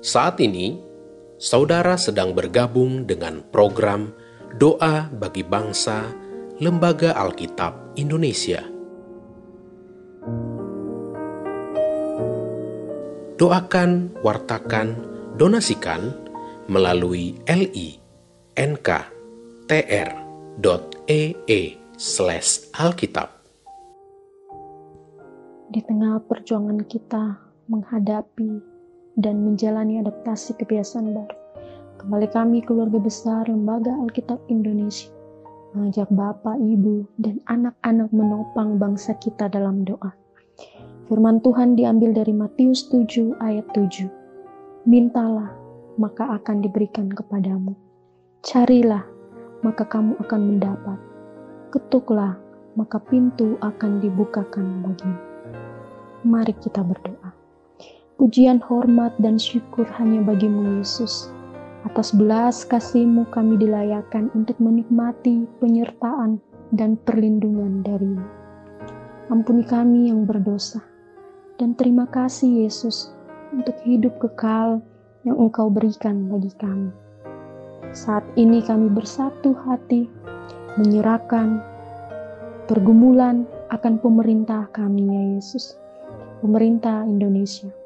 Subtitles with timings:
[0.00, 0.80] Saat ini,
[1.36, 4.16] saudara sedang bergabung dengan program
[4.56, 6.08] Doa bagi Bangsa
[6.56, 8.64] Lembaga Alkitab Indonesia.
[13.36, 14.96] Doakan, wartakan,
[15.36, 16.16] donasikan
[16.64, 18.00] melalui li.nk.tr.ee
[22.00, 23.28] slash alkitab.
[25.68, 27.36] Di tengah perjuangan kita
[27.68, 28.79] menghadapi
[29.18, 31.36] dan menjalani adaptasi kebiasaan baru,
[31.98, 35.10] kembali kami keluarga besar Lembaga Alkitab Indonesia
[35.74, 40.10] mengajak Bapak, Ibu, dan anak-anak menopang bangsa kita dalam doa
[41.10, 44.06] Firman Tuhan diambil dari Matius 7 ayat 7.
[44.86, 45.50] Mintalah,
[45.98, 47.74] maka akan diberikan kepadamu.
[48.46, 49.02] Carilah,
[49.66, 50.98] maka kamu akan mendapat.
[51.74, 52.38] Ketuklah,
[52.78, 55.18] maka pintu akan dibukakan bagimu.
[56.22, 57.19] Mari kita berdoa.
[58.20, 61.32] Pujian, hormat, dan syukur hanya bagimu Yesus.
[61.88, 66.36] Atas belas kasihmu kami dilayakan untuk menikmati penyertaan
[66.68, 68.20] dan perlindungan darimu.
[69.32, 70.84] Ampuni kami yang berdosa
[71.56, 73.08] dan terima kasih Yesus
[73.56, 74.84] untuk hidup kekal
[75.24, 76.92] yang Engkau berikan bagi kami.
[77.96, 80.12] Saat ini kami bersatu hati
[80.76, 81.64] menyerahkan
[82.68, 85.80] pergumulan akan pemerintah kami ya Yesus.
[86.44, 87.79] Pemerintah Indonesia.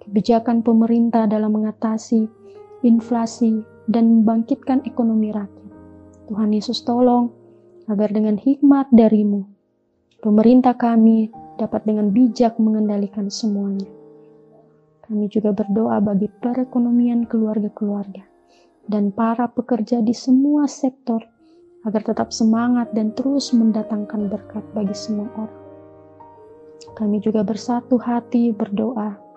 [0.00, 2.24] Kebijakan pemerintah dalam mengatasi
[2.82, 5.70] inflasi dan membangkitkan ekonomi rakyat.
[6.30, 7.28] Tuhan Yesus tolong
[7.90, 9.44] agar dengan hikmat darimu,
[10.22, 11.28] pemerintah kami
[11.58, 13.90] dapat dengan bijak mengendalikan semuanya.
[15.04, 18.22] Kami juga berdoa bagi perekonomian keluarga-keluarga
[18.86, 21.18] dan para pekerja di semua sektor
[21.82, 25.60] agar tetap semangat dan terus mendatangkan berkat bagi semua orang.
[26.94, 29.29] Kami juga bersatu hati berdoa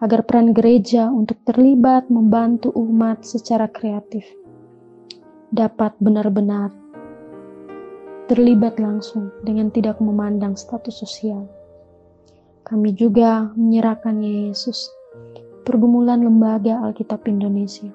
[0.00, 4.24] agar peran gereja untuk terlibat membantu umat secara kreatif
[5.54, 6.74] dapat benar-benar
[8.26, 11.46] terlibat langsung dengan tidak memandang status sosial.
[12.66, 14.90] Kami juga menyerahkan Yesus,
[15.62, 17.94] pergumulan lembaga Alkitab Indonesia.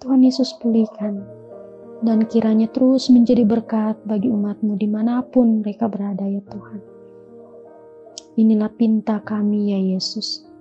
[0.00, 1.20] Tuhan Yesus pulihkan,
[2.00, 6.80] dan kiranya terus menjadi berkat bagi umatmu di mana pun mereka berada ya Tuhan.
[8.40, 10.53] Inilah pinta kami ya Yesus.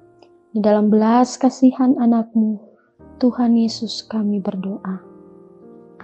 [0.53, 2.61] Di dalam belas kasihan anakmu,
[3.17, 5.01] Tuhan Yesus kami berdoa.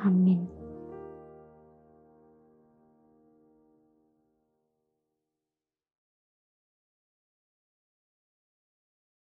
[0.02, 0.59] Amin.